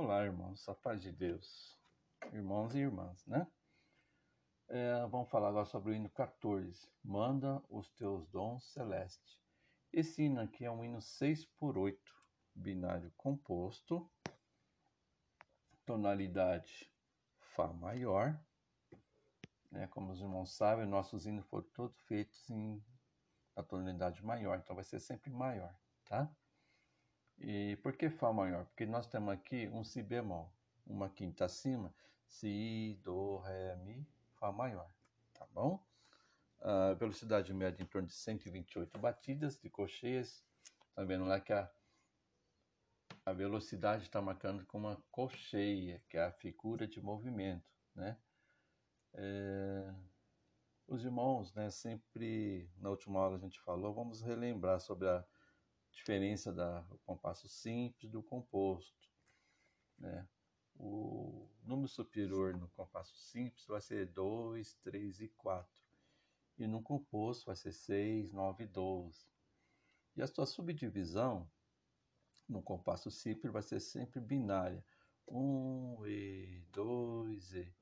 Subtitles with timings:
[0.00, 1.76] Olá, irmãos, a paz de Deus,
[2.32, 3.48] irmãos e irmãs, né?
[4.68, 6.88] É, vamos falar agora sobre o hino 14.
[7.02, 9.40] Manda os teus dons celestes.
[9.92, 12.00] Esse hino aqui é um hino 6 por 8,
[12.54, 14.08] binário composto,
[15.84, 16.88] tonalidade
[17.56, 18.40] Fá maior.
[19.68, 19.88] Né?
[19.88, 22.80] Como os irmãos sabem, nossos hinos foram todos feitos em
[23.56, 26.32] a tonalidade maior, então vai ser sempre maior, tá?
[27.40, 28.64] E por que Fá maior?
[28.66, 30.52] Porque nós temos aqui um Si bemol,
[30.86, 31.94] uma quinta acima,
[32.26, 34.90] Si, Do, Ré, Mi, Fá maior,
[35.34, 35.82] tá bom?
[36.60, 40.44] A velocidade média em torno de 128 batidas de cocheias.
[40.94, 41.70] Tá vendo lá que a,
[43.24, 48.18] a velocidade está marcando com uma cocheia, que é a figura de movimento, né?
[49.14, 49.94] É,
[50.88, 55.24] os irmãos, né, sempre na última aula a gente falou, vamos relembrar sobre a
[55.98, 59.08] diferença do compasso simples do composto.
[59.98, 60.26] Né?
[60.76, 65.68] O número superior no compasso simples vai ser 2, 3 e 4.
[66.56, 69.26] E no composto vai ser 6, 9 e 12.
[70.16, 71.48] E a sua subdivisão
[72.48, 74.84] no compasso simples vai ser sempre binária.
[75.26, 77.74] 1 e 2 e.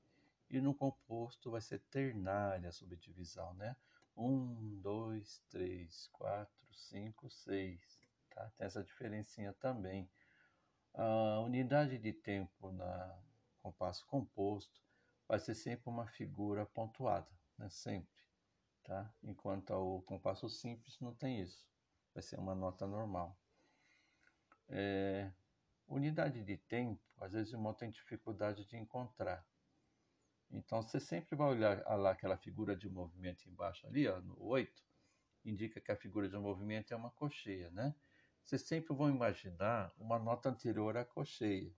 [0.48, 3.76] E no composto vai ser ternária a subdivisão, né?
[4.16, 7.95] 1, 2, 3, 4, 5, 6
[8.36, 8.52] tá?
[8.58, 10.08] Tem essa diferencinha também.
[10.94, 13.18] A unidade de tempo na
[13.58, 14.80] compasso composto
[15.26, 17.68] vai ser sempre uma figura pontuada, né?
[17.68, 18.22] Sempre,
[18.84, 19.12] tá?
[19.22, 21.66] Enquanto o compasso simples não tem isso.
[22.14, 23.36] Vai ser uma nota normal.
[24.68, 25.32] É,
[25.88, 29.44] unidade de tempo, às vezes o irmão tem dificuldade de encontrar.
[30.50, 34.82] Então você sempre vai olhar lá aquela figura de movimento embaixo ali, ó, no 8,
[35.44, 37.94] indica que a figura de movimento é uma cocheia, né?
[38.46, 41.74] Vocês sempre vão imaginar uma nota anterior à cocheia.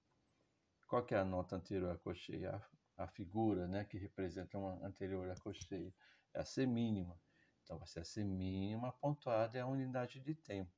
[0.87, 2.63] Qual que é a nota anterior à cocheia?
[2.97, 5.95] A, a figura né, que representa uma anterior à cocheia.
[6.35, 7.19] É a semínima.
[7.63, 10.71] Então, vai ser a semínima pontuada é a unidade de tempo.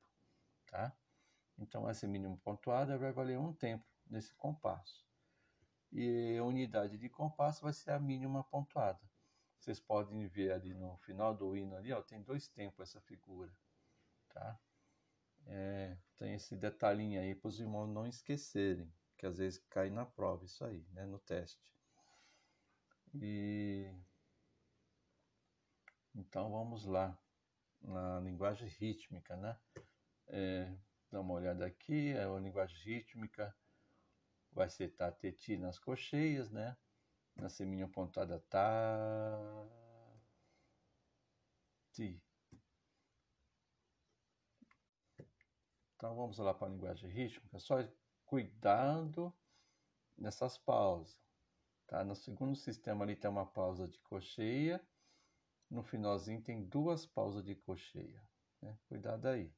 [0.65, 0.95] Tá?
[1.57, 5.05] Então, a semínima pontuada vai valer um tempo nesse compasso.
[5.91, 9.01] E a unidade de compasso vai ser a mínima pontuada.
[9.59, 13.53] Vocês podem ver ali no final do hino ali, ó, tem dois tempos essa figura.
[14.29, 14.57] Tá?
[15.47, 20.05] É, tem esse detalhinho aí para os irmãos não esquecerem, que às vezes cai na
[20.05, 21.59] prova isso aí, né, no teste.
[23.13, 23.93] E
[26.15, 27.17] então vamos lá
[27.81, 29.57] na linguagem rítmica, né?
[30.27, 30.73] É,
[31.11, 33.53] dá uma olhada aqui, é a linguagem rítmica
[34.51, 36.77] vai ser tá teti nas cocheias, né?
[37.35, 39.39] Na seminha pontada tá
[41.93, 42.21] ti
[46.01, 47.75] Então vamos lá para a linguagem rítmica, só
[48.25, 49.31] cuidado
[50.17, 51.15] nessas pausas.
[51.85, 52.03] Tá?
[52.03, 54.83] No segundo sistema ali tem uma pausa de cocheia,
[55.69, 58.19] no finalzinho tem duas pausas de cocheia.
[58.63, 58.75] Né?
[58.87, 59.53] Cuidado aí.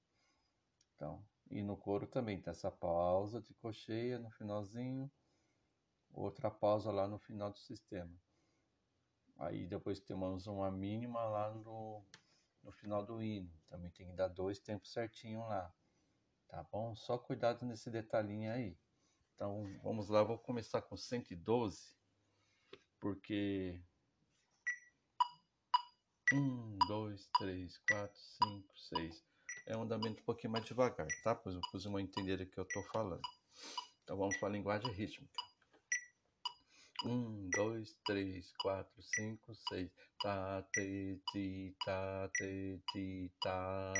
[0.93, 5.09] Então, e no coro também tem essa pausa de cocheia no finalzinho,
[6.11, 8.13] outra pausa lá no final do sistema.
[9.37, 12.03] Aí depois temos uma mínima lá no,
[12.61, 13.49] no final do hino.
[13.69, 15.73] Também tem que dar dois tempos certinho lá
[16.53, 16.95] tá bom?
[16.95, 18.77] Só cuidado nesse detalhinho aí.
[19.33, 21.97] Então, vamos lá, vou começar com 112,
[22.99, 23.81] porque
[26.31, 29.23] 1, 2, 3, 4, 5, 6.
[29.65, 31.33] É um andamento um pouquinho mais devagar, tá?
[31.33, 33.27] Para os irmãos entenderem o que eu estou falando.
[34.03, 35.33] Então, vamos para a linguagem rítmica.
[37.03, 39.91] 1, 2, 3, 4, 5, 6.
[40.21, 43.93] Tá, te, ti, tá, te, ti, tá,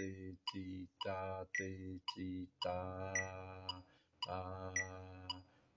[0.00, 3.12] ta te ti ta te ti ta
[4.26, 4.72] ta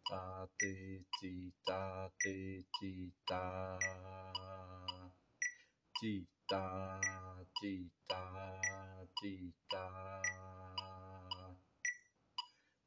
[0.09, 3.77] ta te ti ta te ti ta
[5.99, 6.63] ti ta
[7.59, 8.23] ti ta.
[9.11, 9.81] Ti ta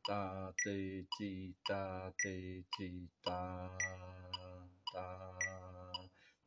[0.06, 3.68] ta te ti ta te ti ta
[4.92, 5.08] ta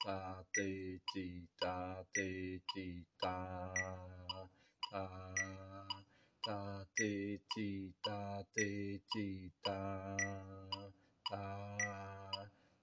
[0.05, 3.05] ta te ti ta te ti
[4.91, 5.03] ta
[6.45, 9.81] ta ta te ti ta te ti ta
[11.29, 11.45] ta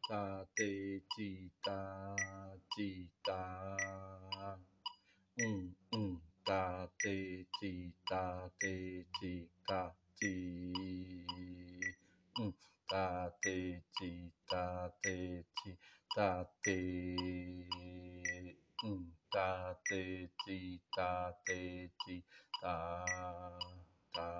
[0.09, 0.23] ta
[0.57, 1.81] te ti ta
[2.75, 2.91] ti
[3.27, 3.43] ta
[5.47, 8.25] um um ta te ti ta
[8.61, 8.75] te
[9.21, 9.35] ti
[9.67, 9.83] ta
[10.21, 10.35] ti
[12.41, 12.53] um
[12.91, 13.07] ta
[13.43, 14.13] te ti
[14.51, 14.65] ta
[15.03, 15.17] te
[15.57, 15.71] ti
[16.15, 16.31] ta
[16.63, 16.79] te
[18.85, 19.03] um
[19.37, 22.25] ta te ti ta te ti
[22.63, 23.05] ta
[24.15, 24.37] ta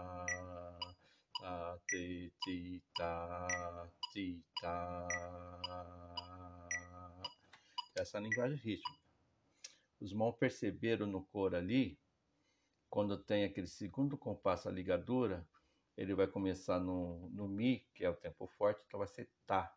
[1.87, 5.07] si, ti, tá, ti, tá.
[7.95, 9.01] Essa linguagem rítmica.
[10.01, 11.99] Os mal perceberam no coro ali,
[12.91, 15.47] quando tem aquele segundo compasso, a ligadura,
[15.97, 19.75] ele vai começar no, no Mi, que é o tempo forte, então vai ser Tá.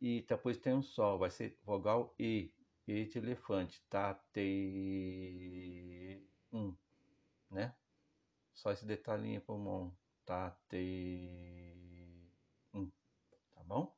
[0.00, 2.52] E depois tem um Sol, vai ser vogal E,
[2.86, 6.22] E de elefante, Tá, Te,
[6.52, 6.76] Um,
[7.50, 7.74] né?
[8.52, 12.30] Só esse detalhinho pulmão, Tá, Te,
[12.74, 12.90] Um,
[13.54, 13.96] tá bom?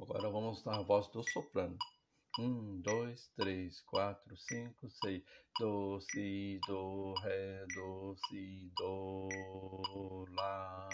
[0.00, 1.76] Agora vamos na voz do soprano.
[2.38, 5.24] Um, dois, três, quatro, cinco, seis.
[5.58, 10.88] Do, si, do, ré, do, si, do, lá.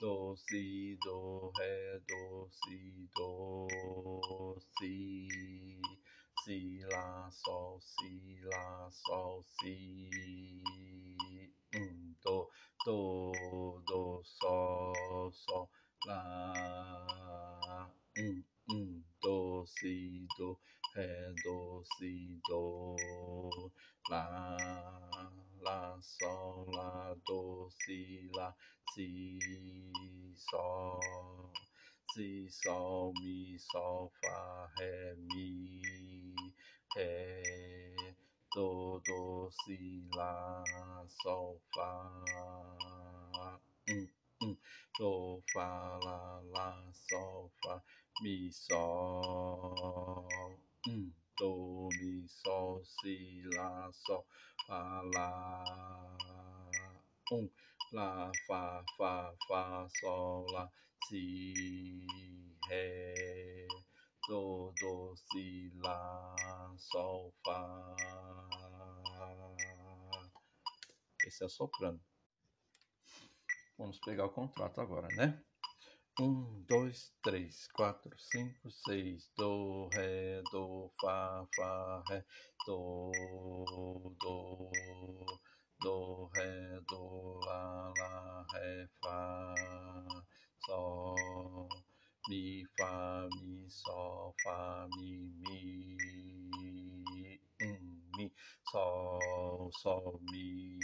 [0.00, 3.68] Do, si, do, ré, do, si, do,
[4.82, 5.28] si.
[6.44, 10.10] Si, lá, sol, si, lá, sol, si.
[11.76, 12.50] Um, do,
[12.84, 15.70] do, do, sol, sol,
[16.06, 17.88] lá.
[18.18, 18.42] Um,
[18.72, 20.58] um, do, si, do,
[20.96, 22.96] ré, do, si, do,
[24.10, 24.56] lá,
[25.60, 28.52] lá, sol, lá, do, si, lá,
[28.92, 29.38] si,
[30.50, 31.00] sol,
[32.12, 35.80] si, sol, mi, sol, fá, ré, mi,
[36.94, 37.42] ré,
[38.54, 40.62] do, do, si, lá,
[41.22, 42.12] sol, fá,
[43.88, 44.08] um,
[44.42, 44.56] um,
[44.98, 47.82] do, fá, lá, lá, sol, fá,
[48.20, 50.26] mi, sol,
[50.88, 54.26] um, do, mi, sol, si, lá, sol,
[54.66, 55.64] fá, lá,
[57.32, 57.48] um,
[57.92, 60.70] lá, fá, fá, fá, sol, lá,
[61.08, 62.06] si,
[62.68, 63.66] ré,
[64.28, 67.94] do, do, si, lá, sol, fá.
[71.26, 72.00] Esse é soprano.
[73.78, 75.42] Vamos pegar o contrato agora, né?
[76.20, 79.30] Um, dois, três, quatro, cinco, seis.
[79.36, 82.24] Do, ré, do, fá, fá, ré,
[82.66, 83.12] do,
[84.20, 84.70] do,
[85.82, 89.54] do, ré, do, lá, lá, ré, fá,
[90.66, 91.68] sol,
[92.28, 98.32] mi, fá, mi, sol, fá, mi, mi, um, mi,
[98.70, 100.78] sol, sol, mi,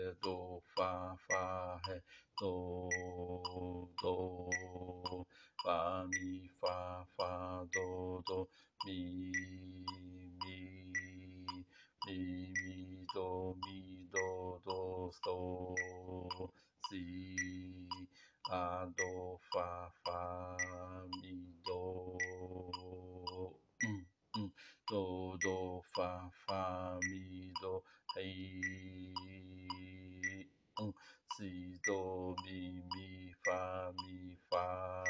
[16.89, 17.89] si,
[18.49, 20.57] lá, do, fá, fá,
[21.23, 22.19] mi, do,
[23.85, 24.01] um,
[24.37, 24.53] um,
[24.89, 27.83] do, do, fá, fá, mi, do,
[28.17, 28.25] ré,
[30.81, 30.93] um,
[31.37, 35.05] si, do, mi, mi, fá, mi, fá,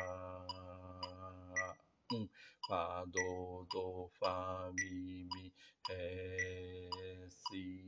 [2.13, 2.29] um,
[2.69, 5.53] fá, do, do, fá, mi, mi,
[5.89, 7.88] ré, si,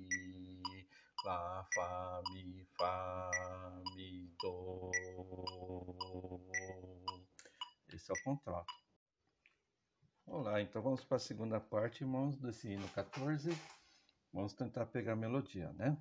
[1.25, 3.31] lá, fá, mi, fá,
[3.95, 4.91] mi, do.
[7.93, 8.73] Esse é o contrato.
[10.27, 13.51] Olá, então vamos para a segunda parte, irmãos, desse hino 14.
[14.33, 15.97] Vamos tentar pegar a melodia, né?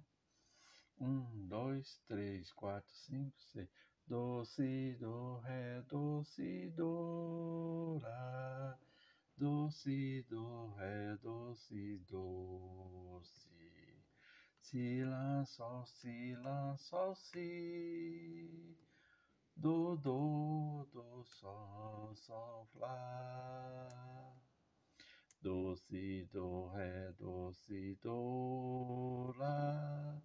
[1.00, 3.70] Um, dois, três, quatro, cinco, seis.
[4.08, 8.80] Do, si, do, ré, do, si, do, lá.
[9.38, 13.59] Do, si, do, ré, do, si, do, si.
[14.62, 18.78] Si, lá, sol, si, lá, sol, si.
[19.56, 24.36] Do, do, do, sol, sol, lá.
[25.42, 30.22] Do, si, do, ré, do, si, do, lá.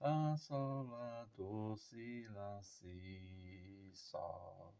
[0.00, 4.74] Lá, sol, lá, do, si, lá, si, sol.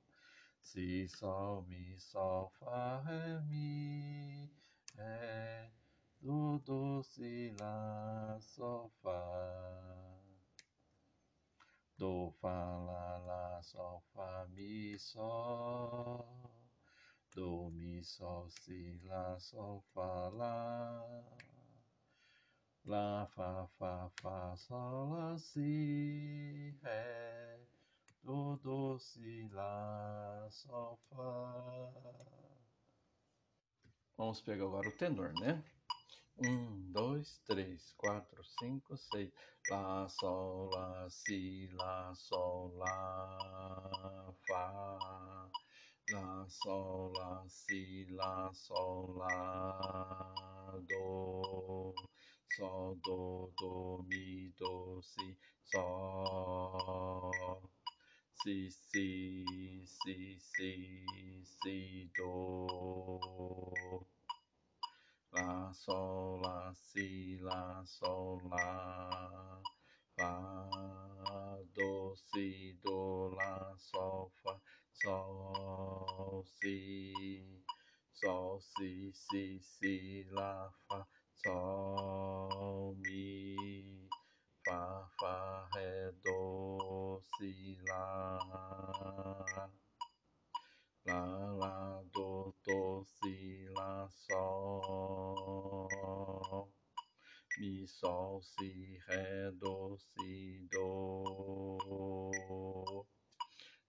[0.61, 4.51] Si, sol, mi, sol, fá, ré, mi,
[4.97, 5.84] ré.
[6.25, 9.13] Do, do, si, lá, sol, fá.
[11.99, 16.51] Do, fá, lá, lá, sol, fá, mi, sol.
[17.35, 21.05] Do, mi, sol, si, lá, sol, fá, lá.
[22.87, 27.61] Lá, fá, fá, fá, sol, lá, si, ré.
[28.23, 31.93] Do, do, si, lá, sol, fá.
[34.17, 35.63] Vamos pegar agora o tenor, né?
[36.39, 39.31] Um, dois, três, quatro, cinco, seis.
[39.71, 45.49] Lá, sol, lá, si, lá, sol, lá, fá.
[46.11, 51.95] Lá, sol, lá, si, lá, sol, lá, do.
[52.57, 57.31] sol, do, do, mi, do, si, sol,
[58.43, 59.45] si, si,
[59.87, 61.07] si, si,
[61.45, 62.84] si, do,
[65.85, 69.61] sol, lá, si, lá, sol, lá,
[70.17, 70.69] fá,
[71.75, 74.59] do, si, do, lá, sol, fá,
[74.95, 77.63] sol, si,
[78.15, 81.07] sol, si, si, si, lá, fá,
[81.45, 84.09] sol, mi,
[84.67, 88.39] fá, fá, ré, do, si, lá,
[91.05, 92.03] lá, lá,
[97.87, 101.77] sol, si, ré, do, si, do,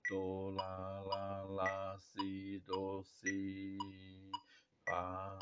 [0.10, 3.78] do, lá, lá, lá, si, do, si,
[4.88, 5.38] fá,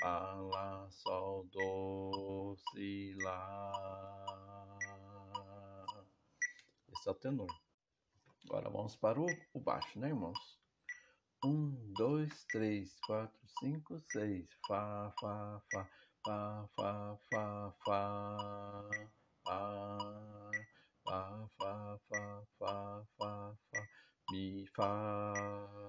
[0.00, 3.72] fá, lá, sol, do, si, lá.
[6.92, 7.66] Esse é o tenor.
[8.44, 10.58] Agora vamos para o, o baixo, né, irmãos?
[11.44, 14.48] Um, dois, três, quatro, cinco, seis.
[14.66, 15.88] Fá, fá, fá,
[16.26, 16.32] 发
[16.74, 17.86] 发发发
[19.44, 19.48] 发
[21.04, 22.66] 发发发发发
[23.16, 23.78] 发发，
[24.32, 25.85] 咪发。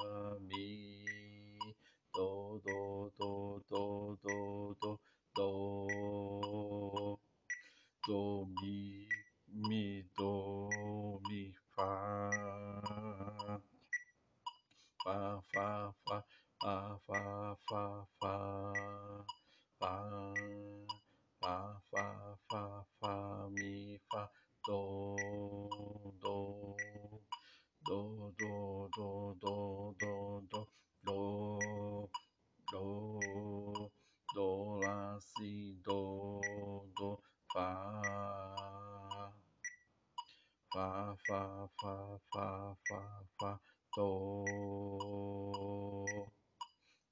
[41.26, 43.60] Fá, fá, fá, fá, fá,
[43.96, 44.46] do,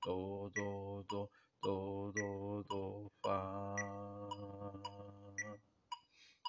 [0.03, 1.29] do, do, do,
[1.63, 3.75] do, do, do, fá,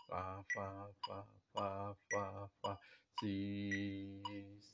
[0.09, 2.79] fá, fá, fá, fá, fá, fá,
[3.21, 4.23] si,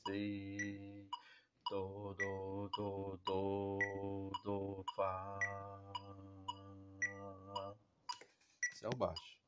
[0.05, 1.09] si,
[1.69, 5.39] do, do, do, do, do, fá.
[8.71, 9.32] Esse é o baixo.